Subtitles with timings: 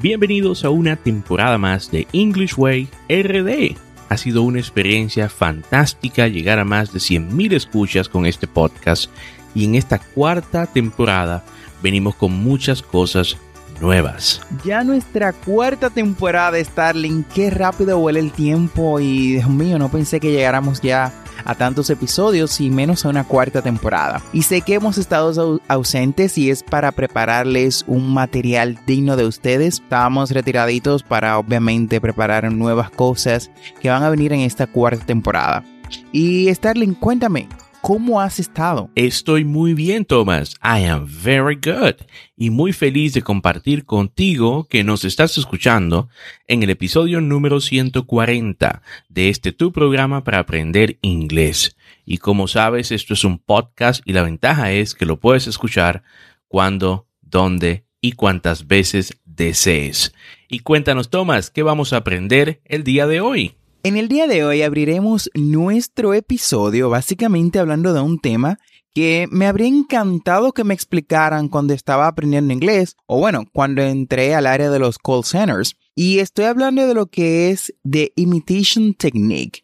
[0.00, 3.76] Bienvenidos a una temporada más de English Way RD.
[4.08, 9.10] Ha sido una experiencia fantástica llegar a más de 100.000 escuchas con este podcast
[9.56, 11.44] y en esta cuarta temporada
[11.82, 13.38] venimos con muchas cosas
[13.80, 14.40] nuevas.
[14.64, 17.24] Ya nuestra cuarta temporada, Starling.
[17.34, 21.12] Qué rápido huele el tiempo y Dios mío, no pensé que llegáramos ya
[21.44, 24.22] a tantos episodios y menos a una cuarta temporada.
[24.32, 29.74] Y sé que hemos estado ausentes y es para prepararles un material digno de ustedes.
[29.74, 35.64] Estábamos retiraditos para obviamente preparar nuevas cosas que van a venir en esta cuarta temporada.
[36.12, 37.48] Y Starling, cuéntame,
[37.80, 38.90] ¿Cómo has estado?
[38.96, 40.56] Estoy muy bien, Thomas.
[40.62, 41.94] I am very good.
[42.36, 46.08] Y muy feliz de compartir contigo que nos estás escuchando
[46.48, 51.76] en el episodio número 140 de este tu programa para aprender inglés.
[52.04, 56.02] Y como sabes, esto es un podcast y la ventaja es que lo puedes escuchar
[56.48, 60.12] cuando, dónde y cuántas veces desees.
[60.48, 63.54] Y cuéntanos, Thomas, ¿qué vamos a aprender el día de hoy?
[63.84, 68.58] En el día de hoy abriremos nuestro episodio básicamente hablando de un tema
[68.92, 74.34] que me habría encantado que me explicaran cuando estaba aprendiendo inglés o bueno, cuando entré
[74.34, 75.76] al área de los call centers.
[75.94, 79.62] Y estoy hablando de lo que es The Imitation Technique.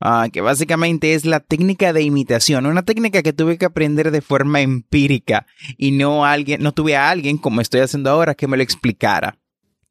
[0.00, 4.22] Ah, que básicamente es la técnica de imitación, una técnica que tuve que aprender de
[4.22, 8.56] forma empírica y no alguien, no tuve a alguien como estoy haciendo ahora que me
[8.56, 9.39] lo explicara.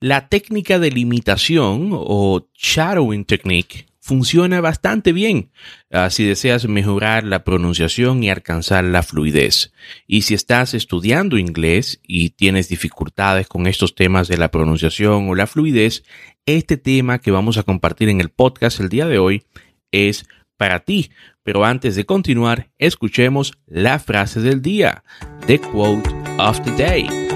[0.01, 5.51] La técnica de limitación o shadowing technique funciona bastante bien
[5.91, 9.73] ah, si deseas mejorar la pronunciación y alcanzar la fluidez.
[10.07, 15.35] Y si estás estudiando inglés y tienes dificultades con estos temas de la pronunciación o
[15.35, 16.05] la fluidez,
[16.45, 19.43] este tema que vamos a compartir en el podcast el día de hoy
[19.91, 21.11] es para ti.
[21.43, 25.03] Pero antes de continuar, escuchemos la frase del día,
[25.45, 27.28] the quote of the day.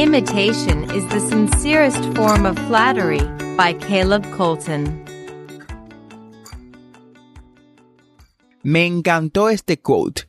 [0.00, 3.20] Imitation is the sincerest form of flattery
[3.54, 5.04] by Caleb Colton.
[8.62, 10.22] Me encantó este quote.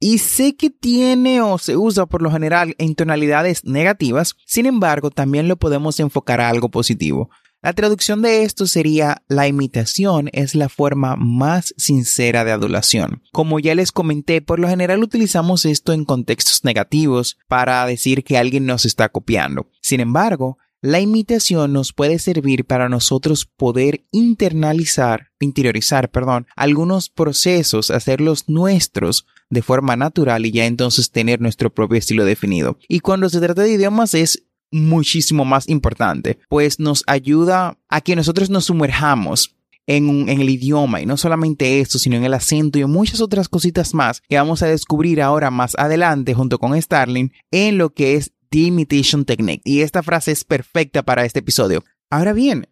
[0.00, 5.10] Y sé que tiene o se usa por lo general en tonalidades negativas, sin embargo
[5.10, 7.28] también lo podemos enfocar a algo positivo.
[7.60, 13.22] La traducción de esto sería la imitación es la forma más sincera de adulación.
[13.32, 18.38] Como ya les comenté, por lo general utilizamos esto en contextos negativos para decir que
[18.38, 19.66] alguien nos está copiando.
[19.82, 27.90] Sin embargo, la imitación nos puede servir para nosotros poder internalizar, interiorizar, perdón, algunos procesos,
[27.90, 32.78] hacerlos nuestros de forma natural y ya entonces tener nuestro propio estilo definido.
[32.86, 38.16] Y cuando se trata de idiomas es muchísimo más importante, pues nos ayuda a que
[38.16, 39.54] nosotros nos sumerjamos
[39.88, 43.94] en, el idioma y no solamente esto, sino en el acento y muchas otras cositas
[43.94, 48.32] más que vamos a descubrir ahora más adelante junto con Starling en lo que es
[48.50, 49.62] The Imitation Technique.
[49.64, 51.84] Y esta frase es perfecta para este episodio.
[52.10, 52.68] Ahora bien,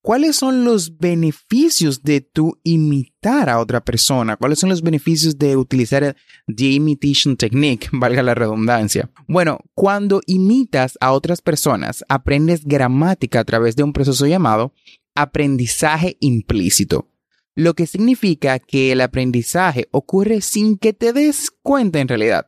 [0.00, 4.36] ¿Cuáles son los beneficios de tu imitar a otra persona?
[4.36, 6.16] ¿Cuáles son los beneficios de utilizar
[6.46, 9.10] the imitation technique, valga la redundancia?
[9.26, 14.72] Bueno, cuando imitas a otras personas, aprendes gramática a través de un proceso llamado
[15.14, 17.08] aprendizaje implícito,
[17.56, 22.46] lo que significa que el aprendizaje ocurre sin que te des cuenta en realidad.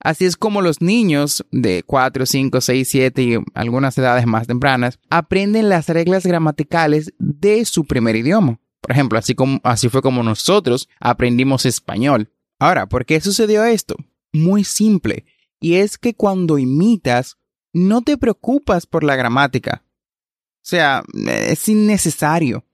[0.00, 4.98] Así es como los niños de 4, 5, 6, 7 y algunas edades más tempranas
[5.10, 8.60] aprenden las reglas gramaticales de su primer idioma.
[8.80, 9.18] Por ejemplo,
[9.64, 12.32] así, fue como nosotros aprendimos español.
[12.60, 13.96] Ahora, ¿por qué sucedió esto?
[14.32, 15.26] Muy simple.
[15.60, 17.36] Y es que cuando imitas,
[17.72, 19.82] no te preocupas por la gramática.
[20.56, 22.64] O sea, es innecesario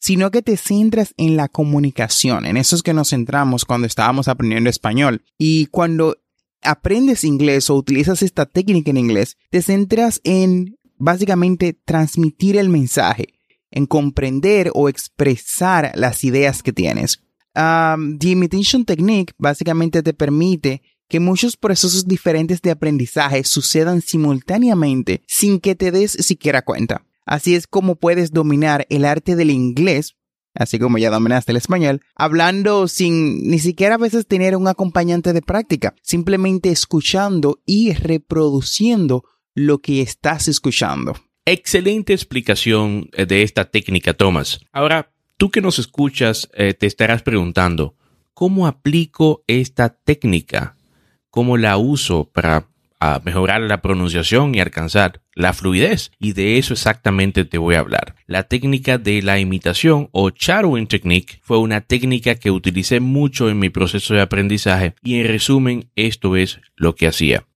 [0.00, 2.46] sino que te centras en la comunicación.
[2.46, 5.22] En eso es que nos centramos cuando estábamos aprendiendo español.
[5.38, 6.16] Y cuando
[6.62, 13.28] aprendes inglés o utilizas esta técnica en inglés, te centras en básicamente transmitir el mensaje,
[13.70, 17.22] en comprender o expresar las ideas que tienes.
[17.56, 25.22] Um, the Imitation Technique básicamente te permite que muchos procesos diferentes de aprendizaje sucedan simultáneamente
[25.26, 27.04] sin que te des siquiera cuenta.
[27.26, 30.14] Así es como puedes dominar el arte del inglés
[30.54, 35.32] así como ya dominaste el español, hablando sin ni siquiera a veces tener un acompañante
[35.32, 39.24] de práctica, simplemente escuchando y reproduciendo
[39.54, 41.14] lo que estás escuchando.
[41.44, 44.60] Excelente explicación eh, de esta técnica, Thomas.
[44.72, 47.96] Ahora, tú que nos escuchas, eh, te estarás preguntando,
[48.34, 50.76] ¿cómo aplico esta técnica?
[51.30, 52.68] ¿Cómo la uso para
[53.00, 56.12] a mejorar la pronunciación y alcanzar la fluidez.
[56.18, 58.14] Y de eso exactamente te voy a hablar.
[58.26, 63.58] La técnica de la imitación o shadowing technique fue una técnica que utilicé mucho en
[63.58, 67.46] mi proceso de aprendizaje y en resumen esto es lo que hacía.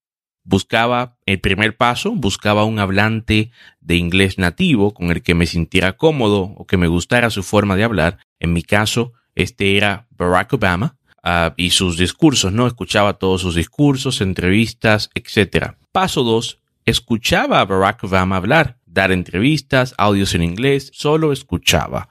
[0.46, 3.50] Buscaba el primer paso, buscaba un hablante
[3.80, 7.76] de inglés nativo con el que me sintiera cómodo o que me gustara su forma
[7.76, 8.18] de hablar.
[8.40, 12.66] En mi caso, este era Barack Obama Ah, y sus discursos, ¿no?
[12.66, 15.72] Escuchaba todos sus discursos, entrevistas, etc.
[15.90, 16.60] Paso 2.
[16.84, 22.10] Escuchaba a Barack Obama hablar, dar entrevistas, audios en inglés, solo escuchaba.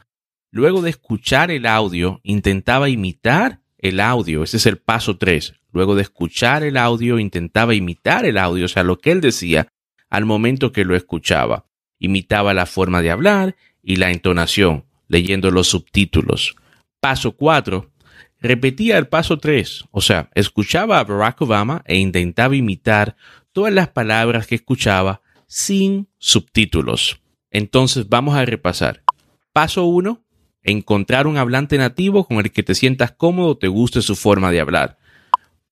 [0.49, 5.53] Luego de escuchar el audio, intentaba imitar el audio, ese es el paso 3.
[5.71, 9.67] Luego de escuchar el audio, intentaba imitar el audio, o sea, lo que él decía
[10.09, 11.67] al momento que lo escuchaba.
[11.99, 16.55] Imitaba la forma de hablar y la entonación, leyendo los subtítulos.
[16.99, 17.91] Paso 4
[18.43, 23.15] repetía el paso 3, o sea, escuchaba a Barack Obama e intentaba imitar
[23.53, 27.21] todas las palabras que escuchaba sin subtítulos.
[27.51, 29.03] Entonces vamos a repasar.
[29.53, 30.21] Paso 1,
[30.61, 34.59] encontrar un hablante nativo con el que te sientas cómodo te guste su forma de
[34.59, 34.97] hablar.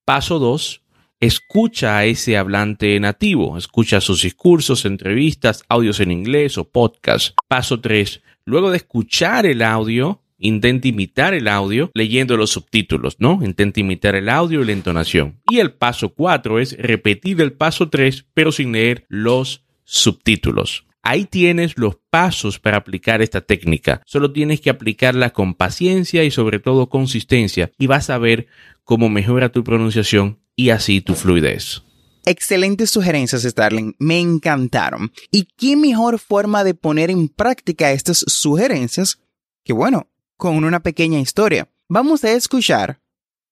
[0.05, 0.81] Paso 2,
[1.19, 7.35] escucha a ese hablante nativo, escucha sus discursos, entrevistas, audios en inglés o podcast.
[7.49, 13.39] Paso 3, luego de escuchar el audio, intenta imitar el audio leyendo los subtítulos, ¿no?
[13.43, 15.41] Intenta imitar el audio y la entonación.
[15.49, 20.85] Y el paso 4 es repetir el paso 3, pero sin leer los subtítulos.
[21.03, 24.01] Ahí tienes los pasos para aplicar esta técnica.
[24.05, 28.47] Solo tienes que aplicarla con paciencia y sobre todo consistencia y vas a ver
[28.83, 31.81] cómo mejora tu pronunciación y así tu fluidez.
[32.25, 33.95] Excelentes sugerencias, Starling.
[33.97, 35.11] Me encantaron.
[35.31, 39.19] ¿Y qué mejor forma de poner en práctica estas sugerencias
[39.63, 40.07] que, bueno,
[40.41, 41.69] con una pequeña historia.
[41.87, 42.99] Vamos a escuchar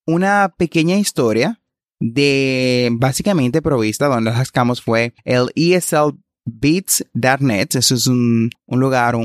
[0.08, 1.62] una pequeña historia
[2.00, 7.76] de básicamente provista donde sacamos fue el ESL Beats.net.
[7.76, 9.22] Eso es un, lugar, un,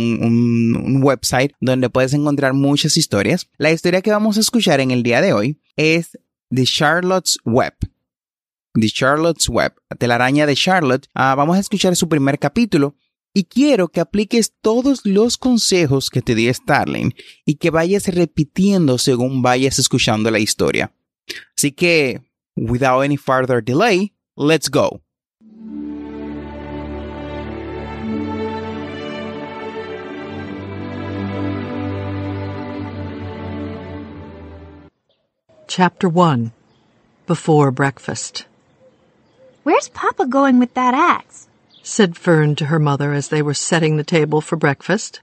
[0.77, 3.49] un, website donde puedes encontrar muchas historias.
[3.57, 6.19] La historia que vamos a escuchar en el día de hoy es
[6.51, 7.73] The Charlotte's Web.
[8.75, 11.09] The Charlotte's Web, telaraña de Charlotte.
[11.15, 12.95] Ah, vamos a escuchar su primer capítulo
[13.35, 17.15] y quiero que apliques todos los consejos que te di Starling
[17.45, 20.95] y que vayas repitiendo según vayas escuchando la historia.
[21.57, 22.23] Así que,
[22.57, 25.01] without any further delay, let's go.
[35.67, 36.53] Chapter 1
[37.27, 38.45] Before Breakfast
[39.65, 41.49] Where's Papa going with that axe?
[41.85, 45.21] Said Fern to her mother as they were setting the table for breakfast.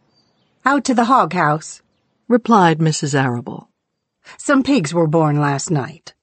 [0.63, 1.81] Out to the hog house,
[2.27, 3.19] replied Mrs.
[3.19, 3.69] Arable.
[4.37, 6.13] Some pigs were born last night.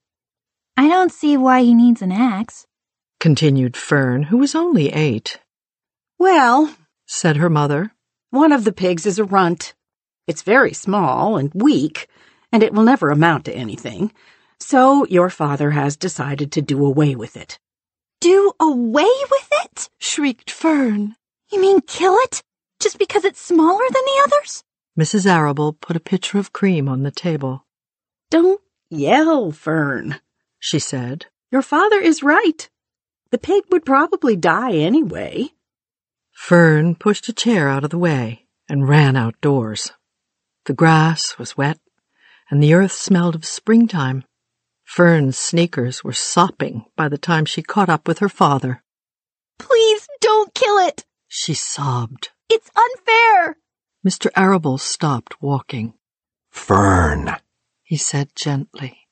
[0.76, 2.68] I don't see why he needs an axe,
[3.18, 5.40] continued Fern, who was only eight.
[6.20, 6.72] Well,
[7.04, 7.90] said her mother,
[8.30, 9.74] one of the pigs is a runt.
[10.28, 12.06] It's very small and weak,
[12.52, 14.12] and it will never amount to anything.
[14.60, 17.58] So your father has decided to do away with it.
[18.20, 19.88] Do away with it?
[19.98, 21.14] shrieked Fern.
[21.52, 22.42] You mean kill it?
[22.80, 24.64] Just because it's smaller than the others?
[24.98, 25.26] Mrs.
[25.26, 27.64] Arable put a pitcher of cream on the table.
[28.30, 28.60] Don't
[28.90, 30.20] yell, Fern,
[30.58, 31.26] she said.
[31.52, 32.68] Your father is right.
[33.30, 35.50] The pig would probably die anyway.
[36.32, 39.92] Fern pushed a chair out of the way and ran outdoors.
[40.66, 41.78] The grass was wet,
[42.50, 44.24] and the earth smelled of springtime.
[44.88, 48.82] Fern's sneakers were sopping by the time she caught up with her father.
[49.58, 52.30] Please don't kill it, she sobbed.
[52.48, 53.58] It's unfair.
[54.04, 54.28] Mr.
[54.34, 55.92] Arable stopped walking.
[56.50, 57.36] Fern,
[57.82, 59.06] he said gently.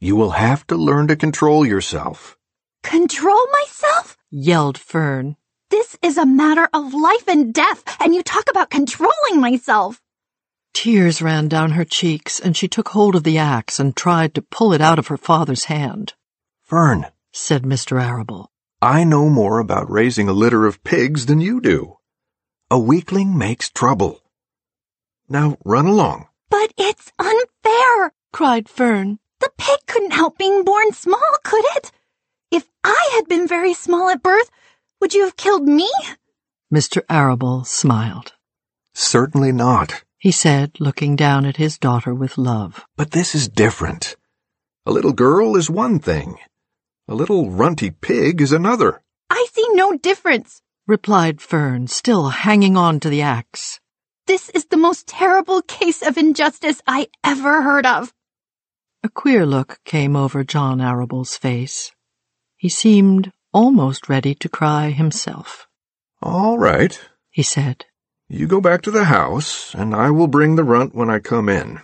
[0.00, 2.38] You will have to learn to control yourself.
[2.82, 4.16] Control myself?
[4.30, 5.36] yelled Fern.
[5.68, 10.00] This is a matter of life and death, and you talk about controlling myself.
[10.74, 14.42] Tears ran down her cheeks, and she took hold of the axe and tried to
[14.42, 16.14] pull it out of her father's hand.
[16.62, 18.02] Fern, said Mr.
[18.02, 18.50] Arable,
[18.82, 21.98] I know more about raising a litter of pigs than you do.
[22.70, 24.20] A weakling makes trouble.
[25.28, 26.26] Now run along.
[26.50, 29.20] But it's unfair, cried Fern.
[29.40, 31.92] The pig couldn't help being born small, could it?
[32.50, 34.50] If I had been very small at birth,
[35.00, 35.90] would you have killed me?
[36.72, 37.02] Mr.
[37.08, 38.32] Arable smiled.
[38.92, 42.86] Certainly not he said, looking down at his daughter with love.
[42.96, 44.16] But this is different.
[44.86, 46.38] A little girl is one thing.
[47.06, 49.02] A little runty pig is another.
[49.28, 50.62] I see no difference.
[50.86, 53.80] replied Fern, still hanging on to the axe.
[54.26, 58.14] This is the most terrible case of injustice I ever heard of.
[59.02, 61.92] A queer look came over John Arable's face.
[62.56, 65.68] He seemed almost ready to cry himself.
[66.22, 66.98] All right.
[67.28, 67.84] He said,
[68.28, 71.48] You go back to the house, and I will bring the runt when I come
[71.48, 71.80] in.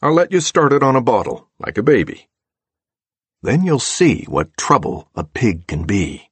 [0.00, 2.28] I'll let you start it on a bottle, like a baby.
[3.42, 6.30] Then you'll see what trouble a pig can be.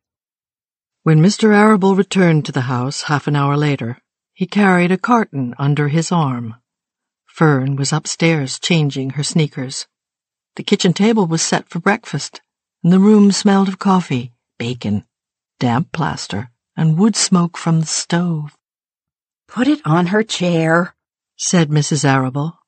[1.02, 1.54] When Mr.
[1.54, 3.98] Arable returned to the house half an hour later,
[4.34, 6.56] he carried a carton under his arm.
[7.26, 9.86] Fern was upstairs changing her sneakers.
[10.56, 12.40] The kitchen table was set for breakfast,
[12.84, 15.04] and the room smelled of coffee, bacon,
[15.58, 18.57] damp plaster, and wood smoke from the stove,
[19.48, 20.94] Put it on her chair.
[21.36, 22.04] said Mrs.
[22.04, 22.58] Arable.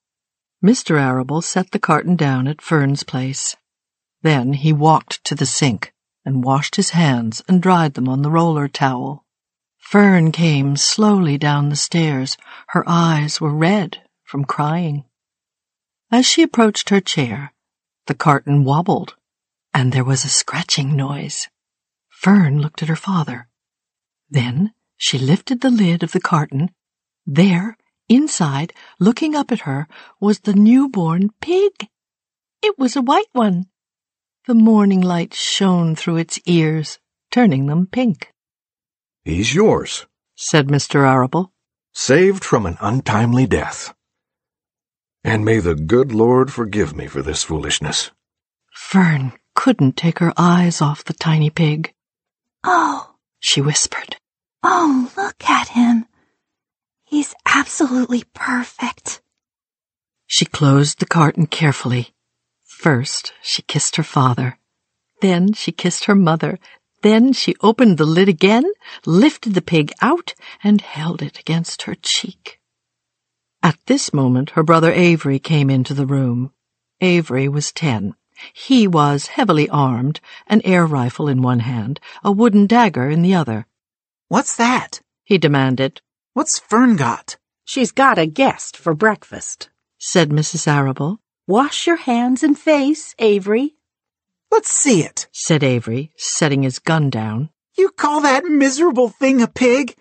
[0.65, 0.99] Mr.
[0.99, 3.55] Arable set the carton down at Fern's place.
[4.23, 5.95] Then he walked to the sink
[6.25, 9.25] and washed his hands and dried them on the roller towel.
[9.79, 12.37] Fern came slowly down the stairs.
[12.69, 15.05] Her eyes were red from crying.
[16.11, 17.53] As she approached her chair,
[18.07, 19.17] the carton wobbled,
[19.75, 21.49] and there was a scratching noise.
[22.09, 23.49] Fern looked at her father.
[24.29, 26.71] Then she lifted the lid of the carton.
[27.25, 29.89] There, inside, looking up at her,
[30.21, 31.89] was the newborn pig.
[32.63, 33.65] It was a white one.
[34.47, 36.99] The morning light shone through its ears,
[37.31, 38.31] turning them pink,
[39.25, 41.07] He's yours, said Mr.
[41.07, 41.53] Arable.
[41.95, 43.95] saved from an untimely death.
[45.25, 48.11] And may the good Lord forgive me for this foolishness.
[48.73, 51.93] Fern couldn't take her eyes off the tiny pig.
[52.65, 54.17] Oh, She whispered.
[54.63, 56.07] Oh, look at him.
[57.05, 59.21] He's absolutely perfect.
[60.27, 62.15] She closed the carton carefully.
[62.65, 64.59] First, she kissed her father.
[65.21, 66.59] Then she kissed her mother.
[67.03, 68.65] Then she opened the lid again,
[69.05, 72.61] lifted the pig out, and held it against her cheek.
[73.63, 76.53] At this moment, her brother Avery came into the room.
[77.01, 78.15] Avery was ten.
[78.53, 83.35] He was heavily armed, an air rifle in one hand, a wooden dagger in the
[83.35, 83.67] other.
[84.31, 85.01] What's that?
[85.25, 86.03] He demanded,
[86.35, 87.37] What's Fern got?
[87.65, 89.71] She's got a guest for breakfast.
[89.99, 90.69] said Mrs.
[90.69, 91.19] Arable,
[91.49, 93.75] Wash your hands and face, Avery.
[94.53, 95.27] Let's see it.
[95.33, 97.51] said Avery, setting his gun down.
[97.77, 99.97] You call that miserable thing a pig?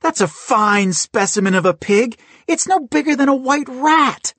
[0.00, 2.16] That's a fine specimen of a pig.
[2.46, 4.32] It's no bigger than a white rat.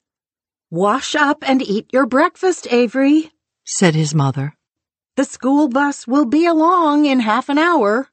[0.71, 3.29] Wash up and eat your breakfast, Avery.
[3.65, 4.55] said his mother.
[5.17, 8.07] The school bus will be along in half an hour.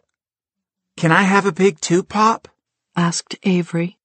[1.01, 2.47] Can I have a pig too, Pop?
[2.95, 3.97] asked Avery,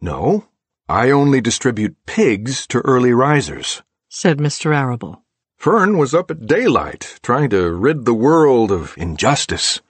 [0.00, 0.48] No,
[0.88, 3.84] I only distribute pigs to early risers.
[4.08, 4.74] said Mr.
[4.74, 5.22] Arable.
[5.56, 9.80] Fern was up at daylight, trying to rid the world of injustice.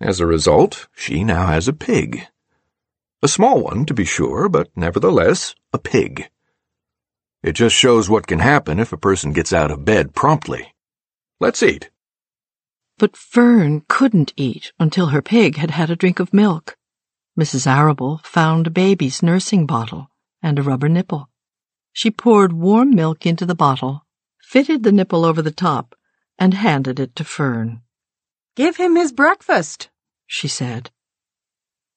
[0.00, 2.28] As a result, she now has a pig.
[3.22, 6.30] A small one, to be sure, but nevertheless, a pig.
[7.42, 10.72] It just shows what can happen if a person gets out of bed promptly.
[11.40, 11.90] Let's eat.
[12.98, 16.76] But Fern couldn't eat until her pig had had a drink of milk.
[17.38, 17.66] Mrs.
[17.66, 20.10] Arable found a baby's nursing bottle
[20.40, 21.28] and a rubber nipple.
[21.92, 24.06] She poured warm milk into the bottle,
[24.40, 25.96] fitted the nipple over the top,
[26.38, 27.82] and handed it to Fern.
[28.54, 29.90] Give him his breakfast.
[30.26, 30.90] she said.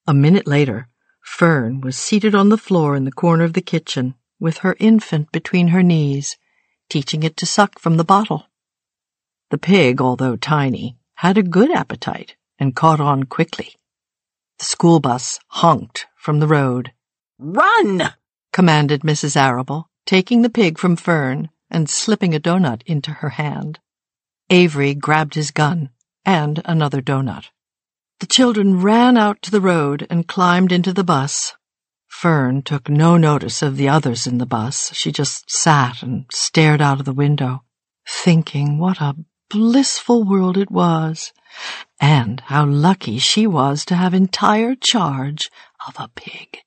[0.06, 0.88] A minute later,
[1.22, 5.30] Fern was seated on the floor in the corner of the kitchen with her infant
[5.30, 6.36] between her knees,
[6.88, 8.46] teaching it to suck from the bottle.
[9.50, 13.76] The pig, although tiny, had a good appetite and caught on quickly.
[14.58, 16.92] The school bus honked from the road,
[17.38, 18.12] Run!
[18.52, 19.36] commanded Mrs.
[19.36, 23.78] Arable, taking the pig from Fern and slipping a donut into her hand.
[24.50, 25.90] Avery grabbed his gun
[26.24, 27.50] and another donut.
[28.20, 31.54] The children ran out to the road and climbed into the bus.
[32.08, 34.92] Fern took no notice of the others in the bus.
[34.94, 37.62] She just sat and stared out of the window,
[38.06, 39.14] thinking what a
[39.50, 41.32] blissful world it was,
[42.00, 45.50] and how lucky she was to have entire charge
[45.86, 46.58] of a pig.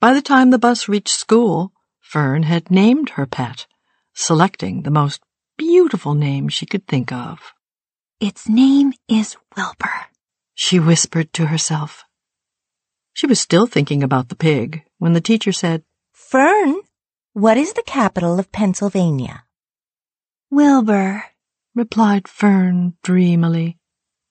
[0.00, 3.66] By the time the bus reached school, Fern had named her pet,
[4.14, 5.20] selecting the most
[5.56, 7.52] beautiful name she could think of.
[8.20, 10.06] Its name is Wilbur.
[10.54, 12.04] She whispered to herself.
[13.12, 16.76] She was still thinking about the pig when the teacher said, Fern,
[17.32, 19.44] what is the capital of Pennsylvania?
[20.50, 21.24] Wilbur.
[21.76, 23.76] Replied Fern dreamily.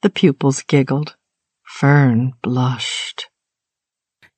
[0.02, 1.16] The pupils giggled.
[1.64, 3.26] Fern blushed.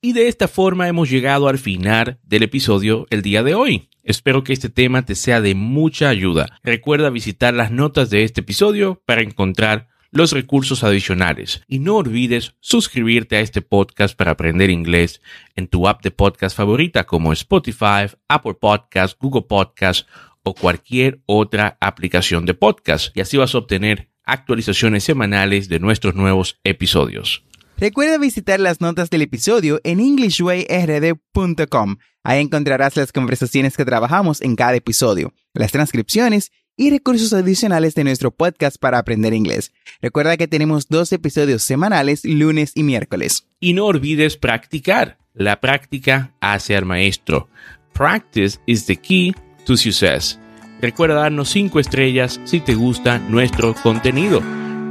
[0.02, 3.90] Y de esta forma hemos llegado al final del episodio el día de hoy.
[4.04, 6.60] Espero que este tema te sea de mucha ayuda.
[6.64, 11.62] Recuerda visitar las notas de este episodio para encontrar los recursos adicionales.
[11.68, 15.22] Y no olvides suscribirte a este podcast para aprender inglés
[15.56, 20.08] en tu app de podcast favorita como Spotify, Apple Podcast, Google Podcast
[20.48, 23.16] o cualquier otra aplicación de podcast.
[23.16, 27.44] Y así vas a obtener actualizaciones semanales de nuestros nuevos episodios.
[27.78, 31.98] Recuerda visitar las notas del episodio en englishwayrd.com.
[32.24, 38.04] Ahí encontrarás las conversaciones que trabajamos en cada episodio, las transcripciones y recursos adicionales de
[38.04, 39.74] nuestro podcast para aprender inglés.
[40.02, 43.48] Recuerda que tenemos dos episodios semanales, lunes y miércoles.
[43.60, 45.18] Y no olvides practicar.
[45.34, 47.48] La práctica hace al maestro.
[47.94, 49.34] Practice is the key
[49.68, 50.40] to success.
[50.82, 54.42] Recuerda darnos 5 estrellas si te gusta nuestro contenido.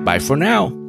[0.04, 0.86] Bye for now.